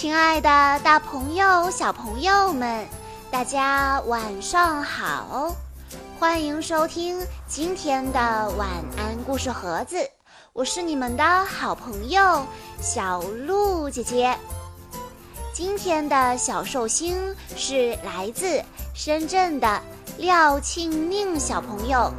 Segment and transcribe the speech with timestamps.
[0.00, 0.48] 亲爱的，
[0.84, 2.86] 大朋友、小朋友们，
[3.32, 5.52] 大家晚上好！
[6.20, 10.08] 欢迎收听今天的晚安故事盒子，
[10.52, 12.46] 我是你们的好朋友
[12.80, 14.38] 小鹿姐姐。
[15.52, 18.62] 今天的小寿星是来自
[18.94, 19.82] 深圳的
[20.16, 22.12] 廖庆宁小朋友，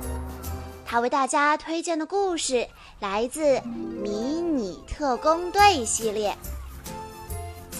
[0.86, 2.68] 他为大家推荐的故事
[3.00, 6.38] 来自《迷你特工队》系列。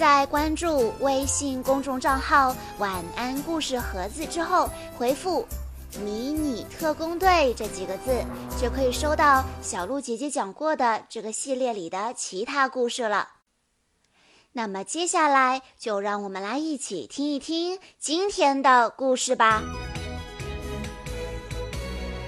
[0.00, 5.46] 在关注微信公众账号“晚安故事盒子”之后，回复
[6.02, 8.24] “迷你特工队”这几个字，
[8.58, 13.28] 就可以收到小鹿姐姐讲过的这个系列里的其他故事了。
[14.52, 19.62] 那么接下来就让我们来一起听一听今天的故事吧，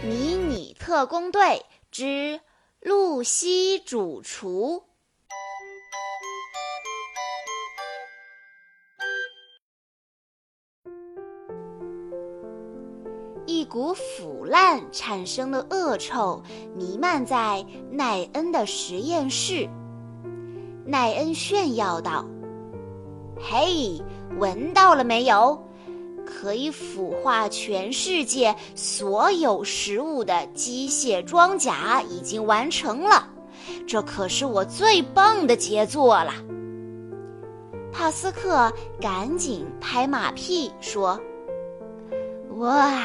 [0.07, 2.39] 《迷你特工队之
[2.81, 4.85] 露西主厨》。
[13.73, 16.43] 股腐烂产生的恶臭
[16.77, 19.67] 弥漫在奈恩的实验室。
[20.85, 22.27] 奈恩炫耀道
[23.41, 23.99] ：“嘿，
[24.39, 25.59] 闻到了没有？
[26.27, 33.27] 可以腐化全世界所有食物的机械装甲已经完成了，
[33.87, 36.35] 这可是我最棒的杰作了。”
[37.91, 41.19] 帕斯克赶紧拍马屁说。
[42.59, 43.03] 哇！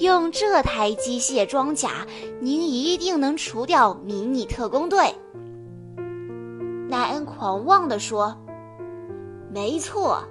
[0.00, 2.06] 用这台机械装甲，
[2.40, 5.14] 您一定能除掉迷你特工队。
[6.88, 8.34] 奈恩狂妄地说
[9.52, 10.22] ：“没错，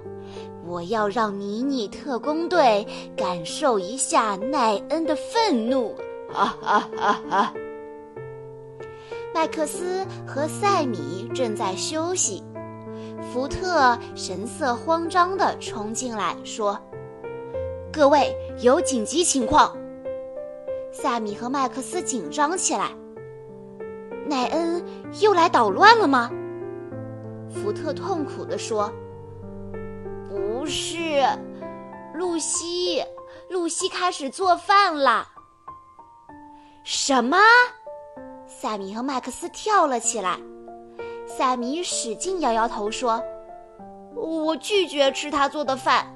[0.66, 5.94] 我要让迷你特工队感受一下奈恩的愤怒！”
[6.32, 7.52] 哈哈哈哈！
[9.34, 12.42] 麦克斯和塞米正在休息，
[13.32, 16.78] 福特神色慌张地冲进来，说。
[17.98, 19.76] 各位，有紧急情况！
[20.92, 22.92] 萨米和麦克斯紧张起来。
[24.24, 24.84] 奈恩
[25.20, 26.30] 又来捣乱了吗？
[27.50, 28.88] 福特痛苦地说
[30.30, 30.96] ：“不是，
[32.14, 33.02] 露西，
[33.50, 35.26] 露西开始做饭了。”
[36.86, 37.36] 什么？
[38.46, 40.38] 萨米和麦克斯跳了起来。
[41.26, 43.20] 萨米使劲摇摇头说
[44.14, 46.06] ：“我拒绝吃他做的饭。”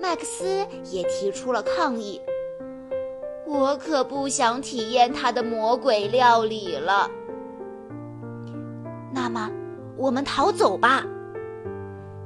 [0.00, 2.20] 麦克斯也提出了抗议。
[3.46, 7.08] 我可不想体验他的魔鬼料理了。
[9.12, 9.50] 那么，
[9.96, 11.04] 我们逃走吧。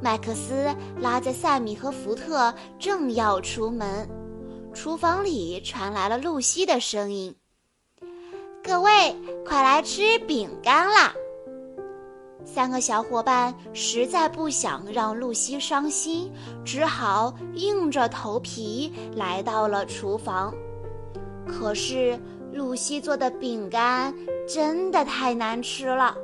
[0.01, 4.09] 麦克斯拉着塞米和福特正要出门，
[4.73, 7.35] 厨房里传来了露西的声音
[8.63, 9.15] ：“各位，
[9.45, 11.13] 快来吃饼干啦！”
[12.45, 16.33] 三个小伙伴实在不想让露西伤心，
[16.65, 20.53] 只好硬着头皮来到了厨房。
[21.47, 22.19] 可是
[22.53, 24.15] 露西做的饼干
[24.49, 26.17] 真的太难吃了，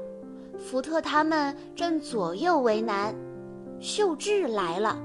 [0.58, 3.14] 福特他们正左右为难。
[3.80, 4.96] 秀智来了，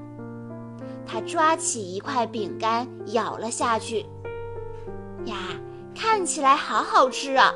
[1.06, 4.06] 他抓起一块饼干咬了下去，
[5.26, 5.36] 呀，
[5.94, 7.52] 看起来好好吃啊！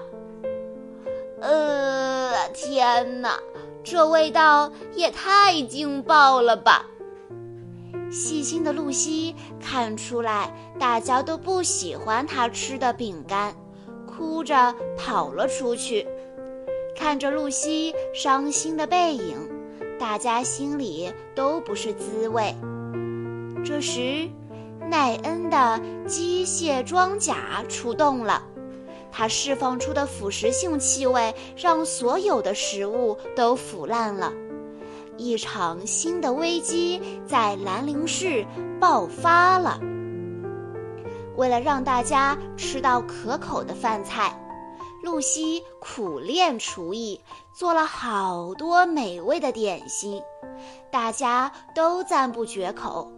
[1.45, 3.39] 呃，天哪！
[3.83, 6.87] 这味道也太劲爆了吧！
[8.11, 13.55] 细心的露西看出来大家都不喜欢她吃的饼干，
[14.07, 16.09] 哭着跑了出去。
[16.97, 19.37] 看着露西伤心的背影，
[20.01, 22.55] 大家心里都不是滋味。
[23.63, 24.31] 这时，
[24.89, 28.43] 奈恩的机械装甲出动了。
[29.17, 34.33] 它释放出的腐蚀性气味让所有的食物都腐烂了，
[35.17, 38.45] 一场新的危机在兰陵市
[38.81, 39.79] 爆发了。
[41.37, 44.37] 为了让大家吃到可口的饭菜，
[45.05, 47.21] 露西苦练厨艺，
[47.55, 50.21] 做了好多美味的点心，
[50.91, 53.09] 大家都赞不绝口。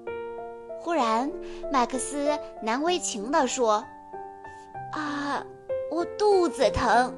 [0.78, 1.32] 忽然，
[1.72, 3.82] 麦克斯难为情地说
[4.92, 5.42] ：“啊。”
[5.96, 7.10] 我肚子疼。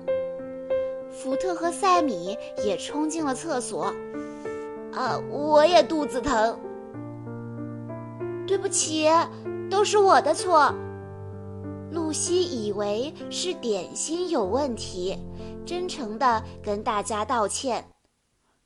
[1.11, 3.93] 福特和塞米也冲进了厕所。
[4.93, 6.57] 啊，我也肚子疼。
[8.47, 9.09] 对不起，
[9.69, 10.73] 都是我的错。
[11.91, 15.19] 露西以为是点心有问题，
[15.67, 17.85] 真诚地跟大家道歉。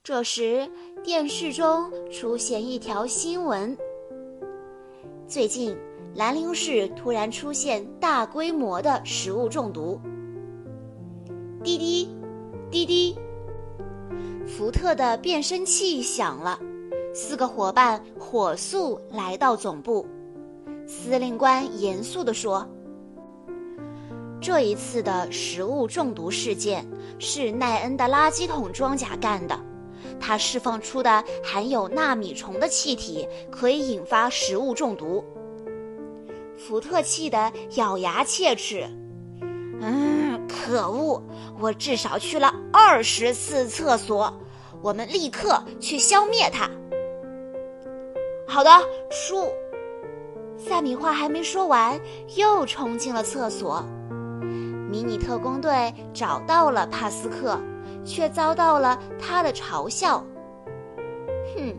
[0.04, 0.70] 这时，
[1.02, 3.74] 电视中出现一条新闻：
[5.26, 5.74] 最近。
[6.14, 9.98] 兰陵市突然出现大规模的食物中毒。
[11.64, 12.14] 滴滴，
[12.70, 13.16] 滴滴，
[14.46, 16.58] 福特的变声器响了，
[17.14, 20.06] 四个伙伴火速来到总部。
[20.86, 22.68] 司令官严肃地说
[24.38, 26.86] ：“这一次的食物中毒事件
[27.18, 29.58] 是奈恩的垃圾桶装甲干的，
[30.20, 35.24] 它释放出的含有纳米虫的气体可以引发食物中毒。”
[36.66, 38.84] 福特气得咬牙切齿
[39.82, 41.20] ：“嗯，可恶！
[41.58, 44.32] 我至少去了二十次厕所。
[44.80, 46.70] 我们立刻去消灭它。”
[48.46, 48.70] 好的，
[49.10, 49.50] 叔。
[50.56, 52.00] 萨米话还没说完，
[52.36, 53.82] 又冲进了厕所。
[54.88, 57.58] 迷你特工队找到了帕斯克，
[58.04, 60.24] 却遭到了他的嘲笑。
[61.56, 61.74] 哼，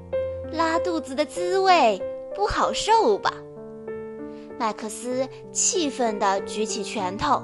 [0.52, 2.02] 拉肚子的滋味
[2.36, 3.34] 不好受吧？
[4.64, 7.44] 麦克斯气愤地举起拳头。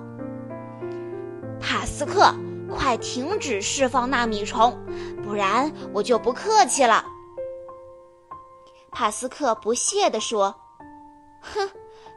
[1.59, 2.33] 帕斯克，
[2.73, 4.73] 快停止释放纳米虫，
[5.21, 7.03] 不然我就不客气了。
[8.89, 10.55] 帕斯克不屑地说。
[11.41, 11.69] 哼，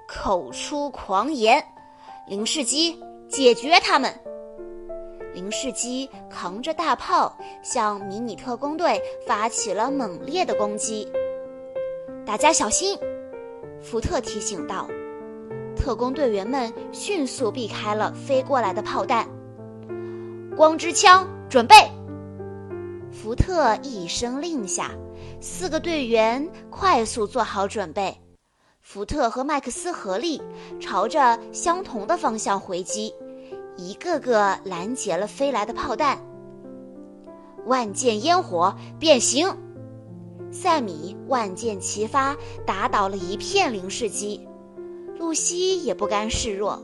[0.06, 1.60] 口出狂言！
[2.28, 2.96] 林世基，
[3.28, 4.16] 解决他们！
[5.34, 11.10] 林世基扛着大炮向迷你特工队发起了猛烈的攻击。
[12.25, 12.96] 大家小心！
[13.82, 14.88] 福特提醒道。
[15.76, 19.29] 特工队员们迅速避开了飞过来的炮弹。
[20.56, 21.75] 光之枪准备！
[23.11, 24.93] 福特一声令下，
[25.40, 28.17] 四个队员快速做好准备。
[28.81, 30.40] 福特和麦克斯合力
[30.81, 33.12] 朝着相同的方向回击，
[33.76, 36.19] 一个个拦截了飞来的炮弹。
[37.64, 39.49] 万箭烟火变形，
[40.52, 44.46] 赛米万箭齐发，打倒了一片零式机。
[45.19, 46.81] 露西也不甘示弱，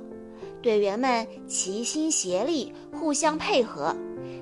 [0.61, 3.95] 队员们齐心协力，互相配合，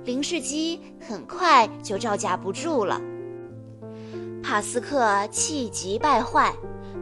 [0.04, 3.00] 零式机很快就招架不住了。
[4.42, 6.54] 帕斯克气急败坏。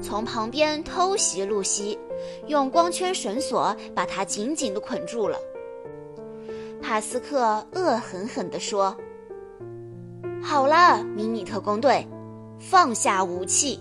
[0.03, 1.99] 从旁边偷袭露西，
[2.47, 5.39] 用光圈绳索把她紧紧地捆住了。
[6.83, 8.95] 帕斯克恶狠狠地说
[10.45, 12.07] ：“好了，迷你特工队，
[12.59, 13.81] 放下武器，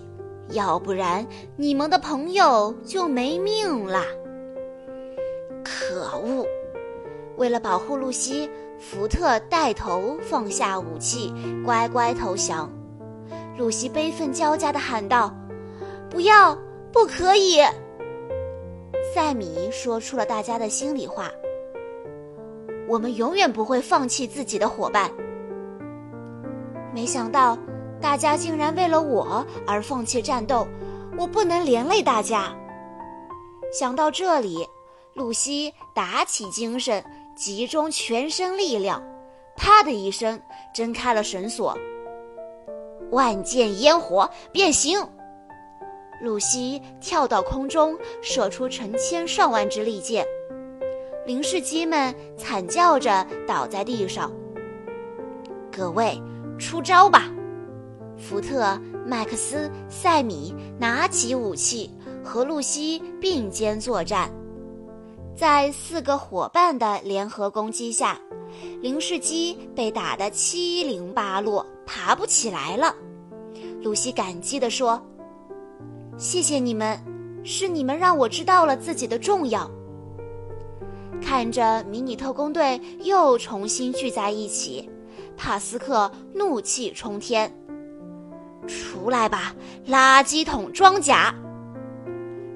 [0.50, 1.26] 要不然
[1.56, 4.02] 你们的朋友就没命了。”
[5.64, 6.46] 可恶！
[7.36, 8.48] 为了保护露西，
[8.78, 11.32] 福特带头放下武器，
[11.64, 12.70] 乖乖投降。
[13.56, 15.34] 露西悲愤交加地喊道。
[16.10, 16.56] 不要，
[16.92, 17.58] 不可以！
[19.14, 21.30] 赛米说出了大家的心里话。
[22.86, 25.10] 我们永远不会放弃自己的伙伴。
[26.94, 27.58] 没想到，
[28.04, 30.68] 大家竟然为了我而放弃战斗，
[31.16, 32.54] 我不能连累大家。
[33.72, 34.68] 想到这里，
[35.14, 37.02] 露西打起精神，
[37.34, 39.02] 集中全身力量，
[39.56, 40.38] 啪的一声
[40.74, 41.74] 挣开了绳索，
[43.10, 45.02] 万箭烟火变形。
[46.20, 50.26] 露西跳到空中，射出成千上万支利箭，
[51.24, 54.30] 零式机们惨叫着倒在地上。
[55.72, 56.20] 各位，
[56.58, 57.30] 出招吧！
[58.16, 61.90] 福特、麦克斯、塞米拿起武器，
[62.22, 64.30] 和露西并肩作战。
[65.36, 68.20] 在四个伙伴的联合攻击下，
[68.80, 72.94] 零式机被打得七零八落，爬不起来了。
[73.82, 75.00] 露西感激地说。
[76.16, 76.96] 谢谢你们，
[77.42, 79.68] 是你们让我知道了自己的重要。
[81.20, 84.88] 看着迷你特工队又重新聚在一起，
[85.36, 87.52] 帕斯克怒气冲天
[88.66, 89.54] ：“出来吧，
[89.86, 91.34] 垃圾桶装甲！”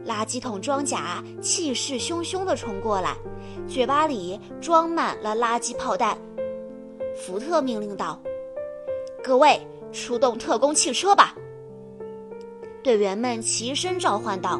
[0.07, 3.15] 垃圾桶装甲气势汹汹地冲过来，
[3.67, 6.17] 嘴巴里装满了垃圾炮弹。
[7.15, 8.19] 福特命令道
[9.23, 9.61] ：“各位，
[9.93, 11.35] 出动特工汽车吧！”
[12.83, 14.59] 队员们齐声召唤道：“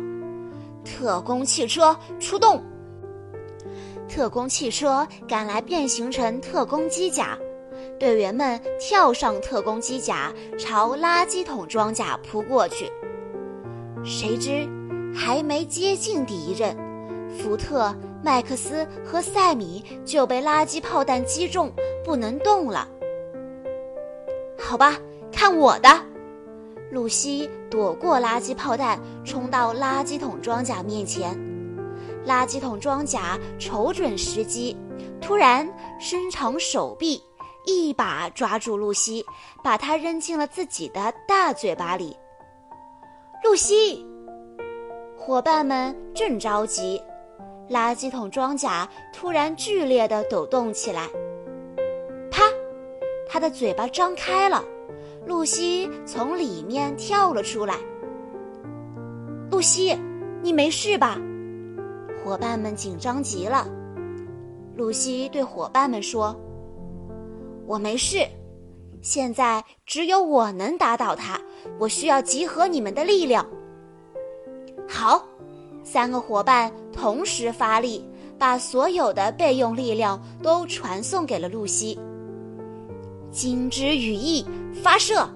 [0.85, 2.63] 特工汽车出动！”
[4.07, 7.39] 特工汽车赶来，变形成特工机甲。
[7.99, 12.91] 队员们跳上特工机甲，朝垃圾桶装甲扑过去。
[14.05, 14.67] 谁知
[15.15, 16.77] 还没接近敌人，
[17.37, 21.73] 福特、麦克斯和塞米就被垃圾炮弹击中，
[22.05, 22.89] 不能动了。
[24.59, 24.97] 好吧，
[25.33, 25.89] 看我的！
[26.91, 31.37] 露西躲过垃圾炮弹，冲到垃圾桶装甲面前。
[32.27, 34.77] 垃圾桶装甲瞅准时机，
[35.21, 37.23] 突然伸长手臂，
[37.69, 39.23] 一把抓住露西，
[39.63, 42.17] 把她扔进了自己的大嘴巴里。
[43.45, 44.07] 露西，
[45.15, 46.99] 伙伴们正着急，
[47.69, 51.07] 垃圾桶装甲突然剧烈地抖动起来。
[52.31, 52.43] 啪！
[53.29, 54.65] 他的嘴巴张开了，
[55.27, 57.77] 露西从里面跳了出来。
[59.51, 59.95] 露西，
[60.41, 61.19] 你没事吧？
[62.25, 63.69] 伙伴们紧张极了。
[64.75, 66.35] 露西对伙伴们说
[67.69, 68.27] ：“我没事，
[69.03, 71.39] 现在只有我能打倒他。
[71.79, 73.47] 我需要集合你们的力量。”
[74.89, 75.25] 好，
[75.85, 78.05] 三个伙伴同时发力。
[78.39, 81.99] 把所有的备用力量都传送给了露西。
[83.33, 84.47] 金枝羽翼
[84.81, 85.29] 发射，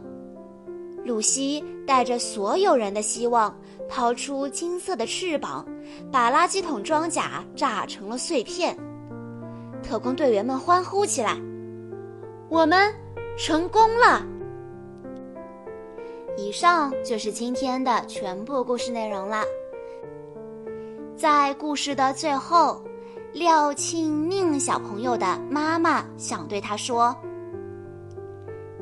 [1.05, 3.53] 露西带着所有人的希望，
[3.89, 5.67] 抛出金色的翅膀，
[6.13, 8.79] 把垃圾桶装甲炸成了碎片。
[9.83, 11.37] 特工队员们欢呼起来
[12.53, 12.95] ：“我们
[13.39, 14.23] 成功了！”
[16.37, 19.43] 以上就是今天的全部故事内容了。
[21.17, 22.81] 在故事的最后。
[23.35, 27.17] 廖庆宁小朋友的妈妈想对他说：“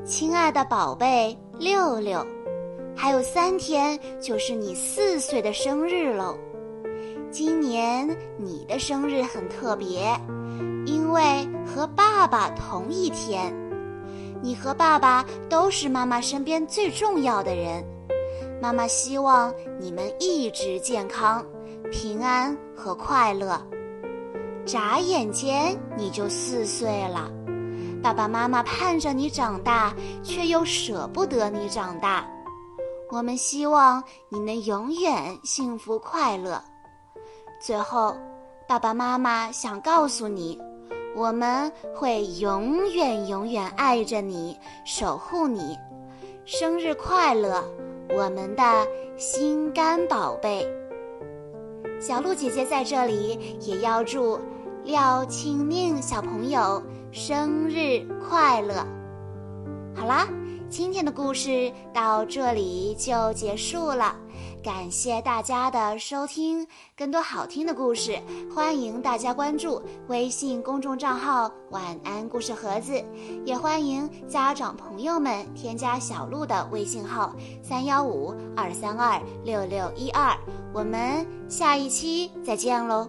[0.05, 2.27] 亲爱的宝贝六六，
[2.97, 6.37] 还有三天就是你四岁的生日喽。
[7.31, 10.11] 今年你的生日很特别，
[10.87, 13.55] 因为和爸爸同一天。
[14.43, 17.85] 你和爸爸都是妈妈身边最重要的人。
[18.61, 21.45] 妈妈希望你们一直健康、
[21.91, 23.61] 平安和快乐。”
[24.67, 27.31] 眨眼间你就四岁了，
[28.03, 32.25] 爸爸妈妈盼着你长大，却又舍不得你长大。
[33.11, 36.63] 我们希望你能永远幸福快乐。
[37.61, 38.15] 最后，
[38.69, 40.57] 爸爸妈妈想告诉你，
[41.15, 45.77] 我们会永远永远爱着你，守护你。
[46.45, 47.63] 生日快乐，
[48.11, 48.63] 我们的
[49.17, 50.67] 心肝宝贝！
[52.01, 54.39] 小鹿姐姐在这里也要祝。
[54.83, 58.87] 廖庆宁小朋友生日快乐！
[59.95, 60.27] 好啦，
[60.71, 64.17] 今天的故事到这里就结束了，
[64.63, 66.67] 感谢大家的收听。
[66.97, 68.19] 更多好听的故事，
[68.55, 73.03] 欢迎大家关注微信公众账号“晚安故事盒子”，
[73.47, 80.37] 也欢迎家长朋友们添加小鹿的微信号三幺五二三二六六一二。
[80.75, 83.09] 我们下一期再见喽！